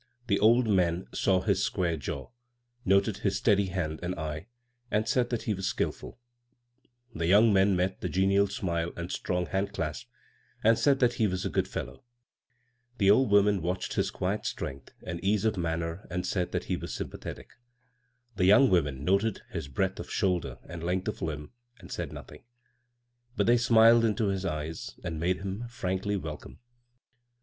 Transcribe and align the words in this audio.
The 0.25 0.39
old 0.39 0.67
men 0.67 1.05
saw 1.13 1.41
his 1.41 1.61
square 1.63 1.95
jaw, 1.95 2.29
noted 2.83 3.17
his 3.17 3.37
steady 3.37 3.67
hand 3.67 3.99
and 4.01 4.15
eye, 4.19 4.47
and 4.89 5.07
said 5.07 5.29
that 5.29 5.43
he 5.43 5.53
was 5.53 5.67
skilful; 5.67 6.17
the 7.13 7.27
young 7.27 7.53
men 7.53 7.75
met 7.75 8.01
the 8.01 8.09
genial 8.09 8.47
smile 8.47 8.91
and 8.97 9.11
strong 9.11 9.45
hand 9.45 9.73
clasp, 9.73 10.09
and 10.63 10.79
said 10.79 11.03
Aat 11.03 11.13
he 11.13 11.27
was 11.27 11.45
a" 11.45 11.49
good 11.51 11.67
fellow"; 11.67 12.03
the 12.97 13.11
old 13.11 13.29
women 13.29 13.61
watched 13.61 13.93
his 13.93 14.09
quiet 14.09 14.47
strength 14.47 14.91
and 15.03 15.23
ease 15.23 15.45
of 15.45 15.55
manner 15.55 16.07
and 16.09 16.25
said 16.25 16.51
that 16.51 16.63
he 16.63 16.75
was 16.75 16.95
sympathetic; 16.95 17.51
the 18.37 18.45
young 18.45 18.71
women 18.71 19.03
noted 19.03 19.43
his 19.51 19.67
breadth 19.67 19.99
of 19.99 20.09
shoulder 20.09 20.57
and 20.67 20.81
length 20.83 21.07
of 21.09 21.21
limb— 21.21 21.51
and 21.79 21.91
said 21.91 22.11
nothing; 22.11 22.43
but 23.35 23.45
they 23.45 23.53
smiled 23.55 24.03
into 24.03 24.29
his 24.29 24.45
eyes 24.45 24.95
and 25.03 25.19
made 25.19 25.37
him 25.37 25.67
frankly 25.67 26.17
wdcome. 26.17 26.57